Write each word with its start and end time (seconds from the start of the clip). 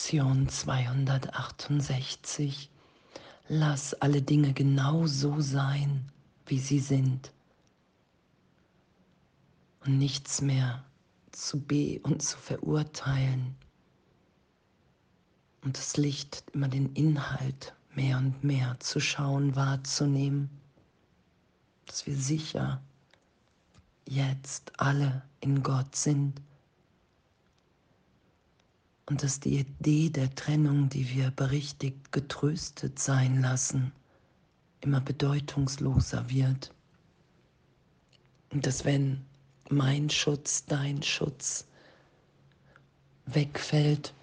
Lektion 0.00 0.48
268. 0.48 2.70
Lass 3.48 3.92
alle 3.94 4.22
Dinge 4.22 4.54
genau 4.54 5.06
so 5.06 5.42
sein, 5.42 6.10
wie 6.46 6.58
sie 6.58 6.80
sind. 6.80 7.32
Und 9.84 9.98
nichts 9.98 10.40
mehr 10.40 10.82
zu 11.32 11.60
be- 11.60 12.00
und 12.02 12.22
zu 12.22 12.38
verurteilen. 12.38 13.54
Und 15.62 15.76
das 15.76 15.98
Licht, 15.98 16.44
immer 16.54 16.68
den 16.68 16.94
Inhalt 16.94 17.74
mehr 17.94 18.16
und 18.16 18.42
mehr 18.42 18.80
zu 18.80 19.00
schauen, 19.00 19.54
wahrzunehmen. 19.54 20.48
Dass 21.84 22.06
wir 22.06 22.16
sicher 22.16 22.80
jetzt 24.08 24.72
alle 24.80 25.22
in 25.40 25.62
Gott 25.62 25.94
sind 25.94 26.40
und 29.10 29.24
dass 29.24 29.40
die 29.40 29.58
Idee 29.58 30.08
der 30.08 30.32
Trennung, 30.36 30.88
die 30.88 31.10
wir 31.10 31.32
berichtigt 31.32 32.12
getröstet 32.12 33.00
sein 33.00 33.40
lassen, 33.40 33.90
immer 34.82 35.00
bedeutungsloser 35.00 36.30
wird. 36.30 36.72
Und 38.52 38.66
dass 38.66 38.84
wenn 38.84 39.20
mein 39.68 40.10
Schutz, 40.10 40.64
dein 40.64 41.02
Schutz 41.02 41.66
wegfällt, 43.26 44.14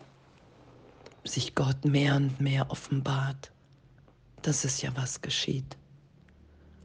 sich 1.25 1.53
Gott 1.53 1.83
mehr 1.83 2.15
und 2.15 2.39
mehr 2.39 2.71
offenbart, 2.71 3.51
dass 4.41 4.63
es 4.63 4.81
ja 4.81 4.95
was 4.95 5.21
geschieht, 5.21 5.75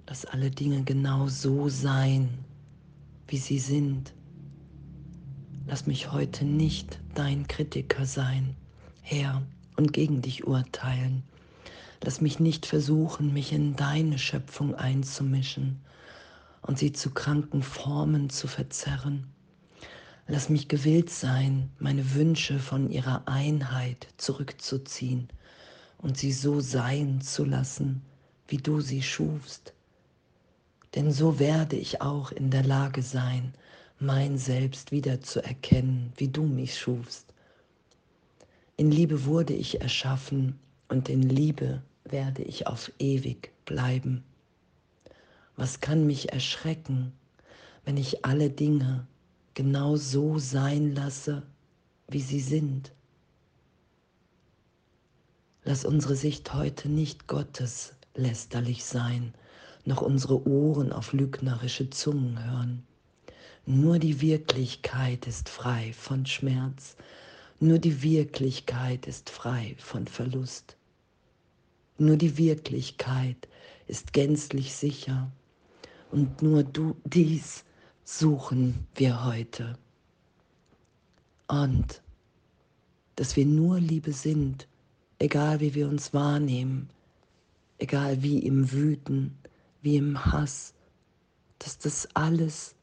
dass 0.06 0.24
alle 0.24 0.50
Dinge 0.50 0.82
genau 0.82 1.28
so 1.28 1.68
sein, 1.68 2.28
wie 3.28 3.38
sie 3.38 3.60
sind 3.60 4.12
Lass 5.66 5.86
mich 5.86 6.10
heute 6.10 6.44
nicht 6.44 6.98
dein 7.14 7.46
Kritiker 7.46 8.04
sein, 8.04 8.56
Herr, 9.00 9.42
und 9.76 9.92
gegen 9.92 10.20
dich 10.20 10.46
urteilen. 10.46 11.22
Lass 12.02 12.20
mich 12.20 12.40
nicht 12.40 12.66
versuchen, 12.66 13.32
mich 13.32 13.52
in 13.52 13.76
deine 13.76 14.18
Schöpfung 14.18 14.74
einzumischen 14.74 15.80
und 16.62 16.78
sie 16.78 16.92
zu 16.92 17.10
kranken 17.10 17.62
Formen 17.62 18.28
zu 18.28 18.48
verzerren. 18.48 19.28
Lass 20.26 20.48
mich 20.48 20.68
gewillt 20.68 21.10
sein, 21.10 21.70
meine 21.78 22.14
Wünsche 22.14 22.58
von 22.58 22.90
ihrer 22.90 23.28
Einheit 23.28 24.08
zurückzuziehen 24.16 25.28
und 25.98 26.18
sie 26.18 26.32
so 26.32 26.60
sein 26.60 27.20
zu 27.20 27.44
lassen, 27.44 28.02
wie 28.48 28.56
du 28.56 28.80
sie 28.80 29.02
schufst. 29.02 29.74
Denn 30.96 31.12
so 31.12 31.38
werde 31.38 31.76
ich 31.76 32.02
auch 32.02 32.32
in 32.32 32.50
der 32.50 32.64
Lage 32.64 33.02
sein, 33.02 33.54
mein 34.02 34.36
Selbst 34.36 34.90
wiederzuerkennen, 34.90 36.12
wie 36.16 36.26
du 36.26 36.42
mich 36.42 36.76
schufst. 36.76 37.32
In 38.76 38.90
Liebe 38.90 39.26
wurde 39.26 39.52
ich 39.52 39.80
erschaffen 39.80 40.58
und 40.88 41.08
in 41.08 41.22
Liebe 41.22 41.82
werde 42.02 42.42
ich 42.42 42.66
auf 42.66 42.90
ewig 42.98 43.52
bleiben. 43.64 44.24
Was 45.54 45.78
kann 45.78 46.04
mich 46.04 46.32
erschrecken, 46.32 47.12
wenn 47.84 47.96
ich 47.96 48.24
alle 48.24 48.50
Dinge 48.50 49.06
genau 49.54 49.94
so 49.94 50.36
sein 50.36 50.92
lasse, 50.96 51.44
wie 52.08 52.22
sie 52.22 52.40
sind? 52.40 52.90
Lass 55.62 55.84
unsere 55.84 56.16
Sicht 56.16 56.52
heute 56.54 56.88
nicht 56.88 57.28
Gottes 57.28 57.94
lästerlich 58.16 58.84
sein, 58.84 59.32
noch 59.84 60.02
unsere 60.02 60.44
Ohren 60.44 60.92
auf 60.92 61.12
lügnerische 61.12 61.88
Zungen 61.90 62.44
hören. 62.44 62.82
Nur 63.64 64.00
die 64.00 64.20
Wirklichkeit 64.20 65.28
ist 65.28 65.48
frei 65.48 65.92
von 65.92 66.26
Schmerz. 66.26 66.96
Nur 67.60 67.78
die 67.78 68.02
Wirklichkeit 68.02 69.06
ist 69.06 69.30
frei 69.30 69.76
von 69.78 70.08
Verlust. 70.08 70.76
Nur 71.96 72.16
die 72.16 72.36
Wirklichkeit 72.36 73.48
ist 73.86 74.12
gänzlich 74.12 74.74
sicher. 74.74 75.30
Und 76.10 76.42
nur 76.42 76.64
du, 76.64 76.96
dies 77.04 77.64
suchen 78.02 78.88
wir 78.96 79.24
heute. 79.24 79.78
Und 81.46 82.02
dass 83.14 83.36
wir 83.36 83.46
nur 83.46 83.78
Liebe 83.78 84.12
sind, 84.12 84.66
egal 85.20 85.60
wie 85.60 85.74
wir 85.74 85.88
uns 85.88 86.12
wahrnehmen, 86.12 86.90
egal 87.78 88.24
wie 88.24 88.40
im 88.40 88.72
Wüten, 88.72 89.38
wie 89.82 89.98
im 89.98 90.24
Hass, 90.24 90.74
dass 91.60 91.78
das 91.78 92.08
alles 92.14 92.74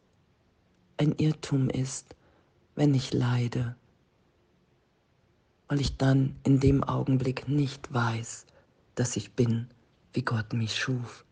ein 1.00 1.14
Irrtum 1.14 1.70
ist, 1.70 2.14
wenn 2.76 2.94
ich 2.94 3.14
leide, 3.14 3.76
weil 5.70 5.80
ich 5.80 5.96
dann 5.96 6.36
in 6.44 6.60
dem 6.60 6.84
Augenblick 6.84 7.48
nicht 7.48 7.94
weiß, 7.94 8.46
dass 8.96 9.16
ich 9.16 9.32
bin, 9.32 9.68
wie 10.14 10.24
Gott 10.24 10.52
mich 10.52 10.76
schuf, 10.76 11.24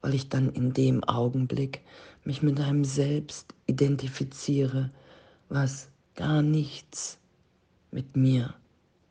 weil 0.00 0.14
ich 0.14 0.28
dann 0.28 0.50
in 0.50 0.72
dem 0.72 1.04
Augenblick 1.04 1.82
mich 2.24 2.42
mit 2.42 2.58
einem 2.58 2.84
Selbst 2.84 3.54
identifiziere, 3.66 4.90
was 5.48 5.88
gar 6.16 6.42
nichts 6.42 7.18
mit 7.92 8.16
mir 8.16 8.54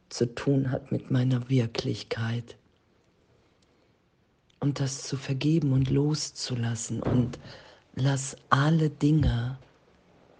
zu 0.09 0.35
tun 0.35 0.69
hat, 0.69 0.91
mit 0.91 1.11
meiner 1.11 1.49
Wirklichkeit. 1.49 2.57
Und 4.59 4.81
das 4.81 5.03
zu 5.03 5.15
vergeben 5.15 5.71
und 5.71 5.89
loszulassen 5.89 7.01
und 7.01 7.39
Lass 8.01 8.37
alle 8.49 8.89
Dinge 8.89 9.59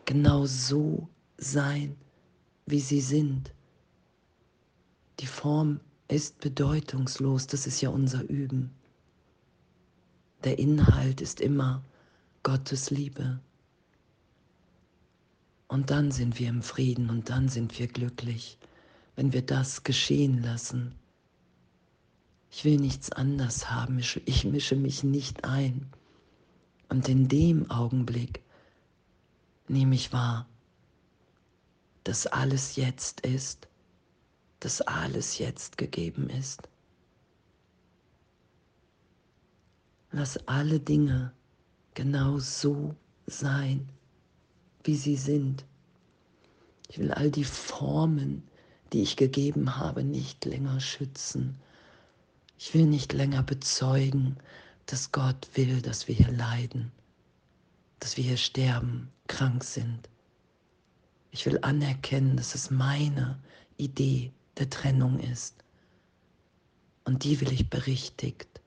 genau 0.05 0.45
so 0.45 1.09
sein, 1.37 1.97
wie 2.65 2.79
sie 2.79 3.01
sind. 3.01 3.53
Die 5.19 5.27
Form 5.27 5.81
ist 6.07 6.39
bedeutungslos, 6.39 7.47
das 7.47 7.67
ist 7.67 7.81
ja 7.81 7.89
unser 7.89 8.23
Üben. 8.29 8.71
Der 10.45 10.57
Inhalt 10.57 11.19
ist 11.19 11.41
immer 11.41 11.83
Gottes 12.43 12.91
Liebe. 12.91 13.41
Und 15.67 15.89
dann 15.89 16.11
sind 16.11 16.39
wir 16.39 16.47
im 16.47 16.61
Frieden 16.61 17.09
und 17.09 17.29
dann 17.29 17.49
sind 17.49 17.77
wir 17.77 17.87
glücklich, 17.87 18.57
wenn 19.17 19.33
wir 19.33 19.41
das 19.41 19.83
geschehen 19.83 20.41
lassen. 20.41 20.95
Ich 22.51 22.63
will 22.63 22.77
nichts 22.77 23.11
anders 23.11 23.69
haben, 23.69 23.99
ich 23.99 24.45
mische 24.45 24.77
mich 24.77 25.03
nicht 25.03 25.43
ein. 25.43 25.91
Und 26.89 27.07
in 27.07 27.27
dem 27.27 27.69
Augenblick 27.69 28.41
nehme 29.67 29.95
ich 29.95 30.11
wahr, 30.11 30.47
dass 32.03 32.27
alles 32.27 32.75
jetzt 32.75 33.21
ist, 33.21 33.67
dass 34.59 34.81
alles 34.81 35.37
jetzt 35.37 35.77
gegeben 35.77 36.29
ist. 36.29 36.67
Lass 40.11 40.47
alle 40.47 40.79
Dinge 40.79 41.31
genau 41.93 42.39
so 42.39 42.95
sein, 43.27 43.87
wie 44.83 44.95
sie 44.95 45.15
sind. 45.15 45.65
Ich 46.89 46.97
will 46.97 47.11
all 47.11 47.29
die 47.29 47.43
Formen, 47.43 48.43
die 48.91 49.03
ich 49.03 49.15
gegeben 49.15 49.75
habe, 49.77 50.03
nicht 50.03 50.45
länger 50.45 50.79
schützen. 50.79 51.59
Ich 52.57 52.73
will 52.73 52.87
nicht 52.87 53.13
länger 53.13 53.43
bezeugen, 53.43 54.37
dass 54.91 55.11
Gott 55.11 55.47
will, 55.53 55.81
dass 55.81 56.07
wir 56.07 56.15
hier 56.15 56.31
leiden, 56.31 56.91
dass 57.99 58.17
wir 58.17 58.23
hier 58.23 58.37
sterben, 58.37 59.11
krank 59.27 59.63
sind. 59.63 60.09
Ich 61.29 61.45
will 61.45 61.59
anerkennen, 61.61 62.37
dass 62.37 62.55
es 62.55 62.71
meine 62.71 63.39
Idee 63.77 64.31
der 64.57 64.67
Trennung 64.67 65.19
ist. 65.19 65.63
Und 67.05 67.23
die 67.23 67.39
will 67.39 67.51
ich 67.51 67.69
berichtigt, 67.69 68.61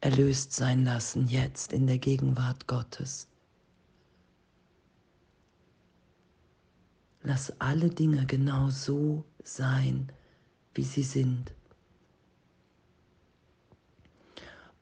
erlöst 0.00 0.52
sein 0.52 0.84
lassen, 0.84 1.26
jetzt 1.26 1.72
in 1.72 1.88
der 1.88 1.98
Gegenwart 1.98 2.68
Gottes. 2.68 3.26
Lass 7.24 7.52
alle 7.60 7.90
Dinge 7.90 8.24
genau 8.26 8.70
so 8.70 9.24
sein, 9.42 10.12
wie 10.74 10.84
sie 10.84 11.04
sind. 11.04 11.52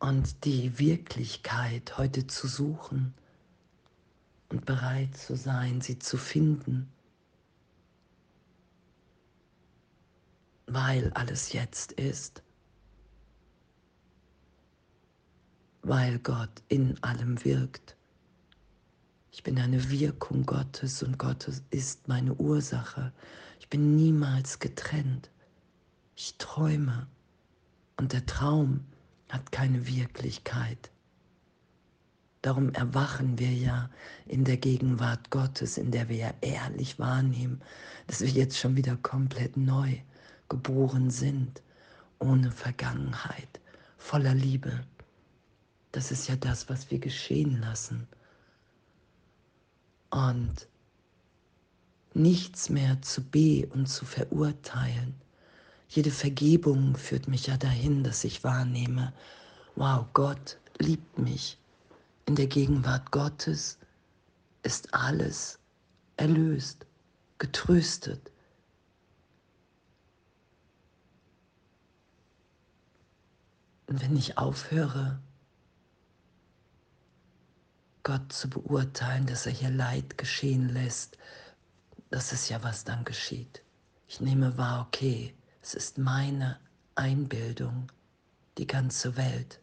Und 0.00 0.44
die 0.44 0.78
Wirklichkeit 0.78 1.98
heute 1.98 2.26
zu 2.26 2.48
suchen 2.48 3.14
und 4.48 4.64
bereit 4.64 5.16
zu 5.16 5.36
sein, 5.36 5.80
sie 5.82 5.98
zu 5.98 6.16
finden, 6.16 6.90
weil 10.66 11.12
alles 11.12 11.52
jetzt 11.52 11.92
ist, 11.92 12.42
weil 15.82 16.18
Gott 16.18 16.62
in 16.68 17.00
allem 17.02 17.44
wirkt. 17.44 17.96
Ich 19.32 19.42
bin 19.42 19.58
eine 19.58 19.90
Wirkung 19.90 20.44
Gottes 20.46 21.02
und 21.02 21.18
Gott 21.18 21.46
ist 21.70 22.08
meine 22.08 22.34
Ursache. 22.34 23.12
Ich 23.58 23.68
bin 23.68 23.96
niemals 23.96 24.58
getrennt. 24.58 25.30
Ich 26.16 26.36
träume 26.38 27.06
und 27.96 28.12
der 28.12 28.24
Traum 28.24 28.76
ist 28.76 28.99
hat 29.30 29.52
keine 29.52 29.86
Wirklichkeit. 29.86 30.90
Darum 32.42 32.72
erwachen 32.72 33.38
wir 33.38 33.52
ja 33.52 33.90
in 34.26 34.44
der 34.44 34.56
Gegenwart 34.56 35.30
Gottes, 35.30 35.76
in 35.76 35.90
der 35.90 36.08
wir 36.08 36.16
ja 36.16 36.34
ehrlich 36.40 36.98
wahrnehmen, 36.98 37.60
dass 38.06 38.20
wir 38.20 38.28
jetzt 38.28 38.58
schon 38.58 38.76
wieder 38.76 38.96
komplett 38.96 39.56
neu 39.56 39.98
geboren 40.48 41.10
sind, 41.10 41.62
ohne 42.18 42.50
Vergangenheit, 42.50 43.60
voller 43.98 44.34
Liebe. 44.34 44.84
Das 45.92 46.10
ist 46.10 46.28
ja 46.28 46.36
das, 46.36 46.68
was 46.68 46.90
wir 46.90 46.98
geschehen 46.98 47.60
lassen. 47.60 48.06
Und 50.10 50.66
nichts 52.14 52.70
mehr 52.70 53.00
zu 53.02 53.22
be 53.22 53.66
und 53.72 53.86
zu 53.86 54.04
verurteilen. 54.04 55.14
Jede 55.90 56.12
Vergebung 56.12 56.96
führt 56.96 57.26
mich 57.26 57.48
ja 57.48 57.56
dahin, 57.56 58.04
dass 58.04 58.22
ich 58.22 58.44
wahrnehme, 58.44 59.12
wow, 59.74 60.06
Gott 60.12 60.56
liebt 60.78 61.18
mich 61.18 61.58
in 62.26 62.36
der 62.36 62.46
Gegenwart 62.46 63.10
Gottes 63.10 63.76
ist 64.62 64.94
alles 64.94 65.58
erlöst, 66.16 66.86
getröstet. 67.38 68.30
Und 73.88 74.00
wenn 74.00 74.16
ich 74.16 74.38
aufhöre, 74.38 75.18
Gott 78.04 78.32
zu 78.32 78.48
beurteilen, 78.48 79.26
dass 79.26 79.46
er 79.46 79.52
hier 79.52 79.70
Leid 79.70 80.18
geschehen 80.18 80.68
lässt, 80.68 81.18
das 82.10 82.32
ist 82.32 82.48
ja, 82.48 82.62
was 82.62 82.84
dann 82.84 83.04
geschieht. 83.04 83.60
Ich 84.06 84.20
nehme 84.20 84.56
wahr, 84.56 84.86
okay, 84.86 85.34
es 85.62 85.74
ist 85.74 85.98
meine 85.98 86.58
Einbildung, 86.94 87.90
die 88.58 88.66
ganze 88.66 89.16
Welt 89.16 89.60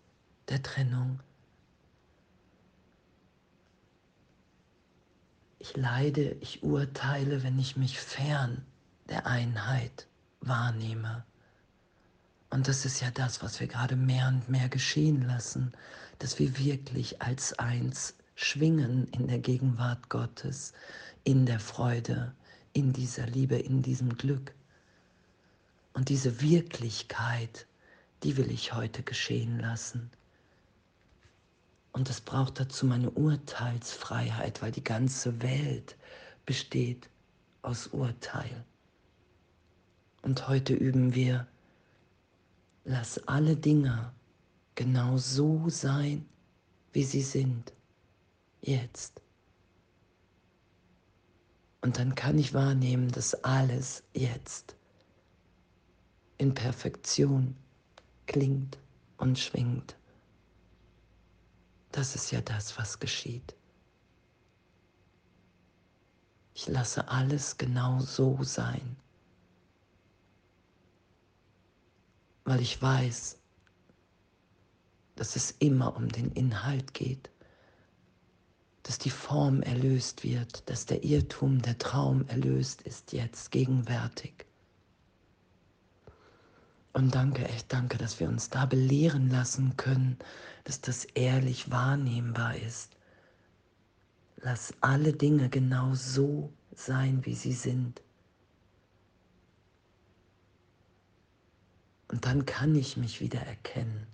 der 0.50 0.62
Trennung. 0.62 1.20
Ich 5.60 5.76
leide, 5.76 6.38
ich 6.40 6.64
urteile, 6.64 7.44
wenn 7.44 7.60
ich 7.60 7.78
mich 7.78 8.00
fern 8.00 8.66
der 9.10 9.26
Einheit 9.26 10.08
wahrnehme. 10.42 11.26
Und 12.50 12.68
das 12.68 12.86
ist 12.86 13.02
ja 13.02 13.12
das, 13.12 13.44
was 13.44 13.60
wir 13.60 13.68
gerade 13.68 13.96
mehr 13.96 14.28
und 14.28 14.50
mehr 14.50 14.70
geschehen 14.70 15.28
lassen, 15.28 15.74
dass 16.20 16.40
wir 16.40 16.58
wirklich 16.58 17.22
als 17.22 17.58
eins 17.60 18.16
schwingen 18.36 19.08
in 19.10 19.28
der 19.28 19.40
Gegenwart 19.40 20.10
Gottes, 20.10 20.74
in 21.24 21.46
der 21.46 21.60
Freude, 21.60 22.34
in 22.74 22.94
dieser 22.94 23.26
Liebe, 23.26 23.58
in 23.58 23.82
diesem 23.82 24.16
Glück. 24.16 24.54
Und 25.98 26.10
diese 26.10 26.42
Wirklichkeit, 26.42 27.66
die 28.22 28.38
will 28.38 28.52
ich 28.52 28.74
heute 28.74 29.02
geschehen 29.02 29.60
lassen. 29.60 30.12
Und 31.92 32.08
es 32.08 32.22
braucht 32.22 32.60
dazu 32.60 32.86
meine 32.86 33.10
Urteilsfreiheit, 33.10 34.62
weil 34.62 34.72
die 34.72 34.84
ganze 34.84 35.42
Welt 35.42 35.96
besteht 36.46 37.10
aus 37.64 37.88
Urteil. 37.88 38.64
Und 40.22 40.48
heute 40.48 40.76
üben 40.76 41.16
wir, 41.16 41.48
lass 42.86 43.28
alle 43.28 43.56
Dinge 43.56 44.14
genau 44.76 45.18
so 45.18 45.68
sein, 45.68 46.30
wie 46.94 47.06
sie 47.06 47.24
sind, 47.24 47.74
jetzt. 48.62 49.20
Und 51.82 51.98
dann 51.98 52.14
kann 52.14 52.38
ich 52.38 52.54
wahrnehmen, 52.54 53.12
dass 53.12 53.34
alles 53.44 54.04
jetzt 54.14 54.77
in 56.38 56.54
Perfektion 56.54 57.56
klingt 58.26 58.78
und 59.18 59.38
schwingt. 59.38 59.96
Das 61.92 62.16
ist 62.16 62.32
ja 62.32 62.42
das, 62.42 62.78
was 62.78 63.00
geschieht. 63.00 63.56
Ich 66.54 66.68
lasse 66.68 67.08
alles 67.08 67.58
genau 67.58 68.00
so 68.00 68.44
sein, 68.44 68.96
weil 72.46 72.62
ich 72.62 72.82
weiß, 72.82 73.38
dass 75.16 75.36
es 75.36 75.52
immer 75.60 75.96
um 75.96 76.10
den 76.10 76.32
Inhalt 76.32 76.96
geht, 76.96 77.30
dass 78.82 78.98
die 78.98 79.12
Form 79.12 79.62
erlöst 79.62 80.24
wird, 80.24 80.68
dass 80.68 80.88
der 80.88 81.04
Irrtum, 81.04 81.62
der 81.62 81.78
Traum 81.78 82.28
erlöst 82.28 82.82
ist 82.82 83.14
jetzt 83.14 83.52
gegenwärtig. 83.52 84.47
Und 86.94 87.14
danke, 87.14 87.46
echt 87.46 87.72
danke, 87.72 87.98
dass 87.98 88.20
wir 88.20 88.28
uns 88.28 88.50
da 88.50 88.66
belehren 88.66 89.30
lassen 89.30 89.78
können, 89.78 90.18
dass 90.64 90.82
das 90.82 91.06
ehrlich 91.06 91.70
wahrnehmbar 91.70 92.56
ist. 92.56 92.96
Lass 94.38 94.74
alle 94.82 95.14
Dinge 95.14 95.50
genau 95.50 95.94
so 95.94 96.52
sein, 96.74 97.26
wie 97.26 97.36
sie 97.36 97.54
sind. 97.54 98.02
Und 102.10 102.26
dann 102.26 102.46
kann 102.46 102.74
ich 102.76 102.98
mich 102.98 103.20
wieder 103.20 103.42
erkennen 103.42 104.08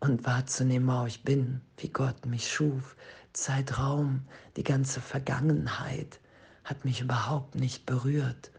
und 0.00 0.24
wahrzunehmen, 0.24 0.88
oh, 0.88 1.06
ich 1.06 1.22
bin, 1.24 1.60
wie 1.78 1.88
Gott 1.88 2.26
mich 2.26 2.50
schuf. 2.50 2.96
Zeitraum, 3.32 4.26
die 4.56 4.62
ganze 4.62 5.00
Vergangenheit 5.00 6.20
hat 6.62 6.84
mich 6.84 7.00
überhaupt 7.00 7.54
nicht 7.54 7.84
berührt. 7.86 8.50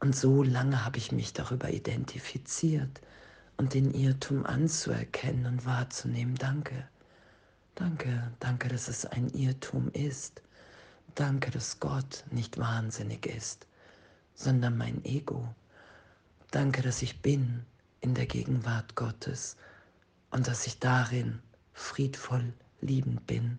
Und 0.00 0.16
so 0.16 0.42
lange 0.42 0.84
habe 0.84 0.96
ich 0.96 1.12
mich 1.12 1.34
darüber 1.34 1.70
identifiziert 1.70 3.00
und 3.58 3.74
den 3.74 3.92
Irrtum 3.92 4.46
anzuerkennen 4.46 5.44
und 5.44 5.66
wahrzunehmen. 5.66 6.34
Danke, 6.36 6.88
danke, 7.74 8.32
danke, 8.40 8.68
dass 8.68 8.88
es 8.88 9.04
ein 9.04 9.28
Irrtum 9.28 9.90
ist. 9.92 10.42
Danke, 11.14 11.50
dass 11.50 11.80
Gott 11.80 12.24
nicht 12.30 12.56
wahnsinnig 12.56 13.26
ist, 13.26 13.66
sondern 14.34 14.78
mein 14.78 15.04
Ego. 15.04 15.54
Danke, 16.50 16.80
dass 16.80 17.02
ich 17.02 17.20
bin 17.20 17.66
in 18.00 18.14
der 18.14 18.26
Gegenwart 18.26 18.94
Gottes 18.94 19.56
und 20.30 20.48
dass 20.48 20.66
ich 20.66 20.78
darin 20.78 21.40
friedvoll 21.74 22.54
liebend 22.80 23.26
bin. 23.26 23.58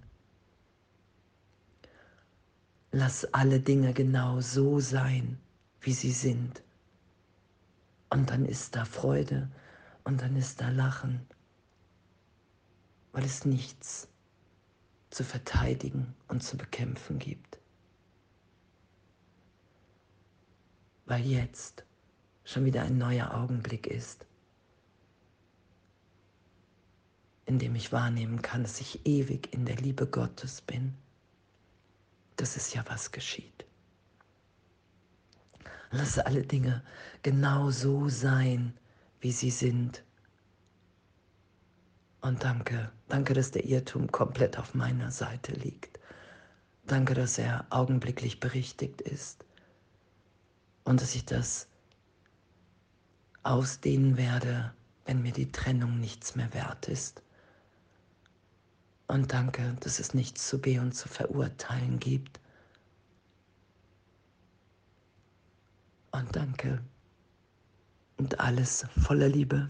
Lass 2.92 3.32
alle 3.34 3.60
Dinge 3.60 3.94
genau 3.94 4.42
so 4.42 4.80
sein, 4.80 5.38
wie 5.82 5.94
sie 5.94 6.12
sind. 6.12 6.64
Und 8.10 8.30
dann 8.30 8.46
ist 8.46 8.76
da 8.76 8.86
Freude 8.86 9.50
und 10.04 10.22
dann 10.22 10.36
ist 10.36 10.62
da 10.62 10.70
Lachen, 10.70 11.26
weil 13.12 13.26
es 13.26 13.46
nichts 13.46 14.08
zu 15.10 15.24
verteidigen 15.24 16.16
und 16.28 16.42
zu 16.42 16.58
bekämpfen 16.58 17.20
gibt. 17.20 17.60
Weil 21.06 21.26
jetzt 21.26 21.84
schon 22.46 22.66
wieder 22.66 22.84
ein 22.84 22.98
neuer 22.98 23.34
Augenblick 23.34 23.88
ist, 23.88 24.26
in 27.46 27.60
dem 27.60 27.76
ich 27.76 27.92
wahrnehmen 27.92 28.42
kann, 28.42 28.64
dass 28.64 28.80
ich 28.80 29.06
ewig 29.06 29.54
in 29.54 29.66
der 29.66 29.76
Liebe 29.76 30.08
Gottes 30.08 30.62
bin. 30.62 30.94
Das 32.38 32.56
ist 32.56 32.74
ja, 32.74 32.84
was 32.88 33.12
geschieht. 33.12 33.66
Lass 35.92 36.18
alle 36.18 36.44
Dinge 36.44 36.84
genau 37.22 37.70
so 37.70 38.10
sein, 38.10 38.74
wie 39.20 39.32
sie 39.32 39.52
sind. 39.52 40.04
Und 42.22 42.44
danke, 42.44 42.92
danke, 43.08 43.34
dass 43.34 43.52
der 43.52 43.66
Irrtum 43.66 44.12
komplett 44.12 44.58
auf 44.58 44.74
meiner 44.74 45.12
Seite 45.12 45.54
liegt. 45.54 46.00
Danke, 46.86 47.14
dass 47.14 47.38
er 47.38 47.66
augenblicklich 47.70 48.40
berichtigt 48.40 49.02
ist 49.02 49.46
und 50.84 51.02
dass 51.02 51.16
ich 51.16 51.26
das 51.26 51.68
ausdehnen 53.44 54.18
werde, 54.18 54.74
wenn 55.06 55.22
mir 55.22 55.32
die 55.32 55.52
Trennung 55.52 56.00
nichts 56.00 56.36
mehr 56.36 56.54
wert 56.54 56.88
ist. 56.88 57.22
Und 59.08 59.34
danke, 59.34 59.76
dass 59.80 60.00
es 60.00 60.14
nichts 60.14 60.48
zu 60.48 60.60
be 60.60 60.80
und 60.80 60.94
zu 60.94 61.08
verurteilen 61.08 62.00
gibt, 62.00 62.41
und 66.12 66.36
danke. 66.36 66.82
Und 68.18 68.40
alles 68.40 68.86
voller 69.02 69.30
Liebe. 69.30 69.70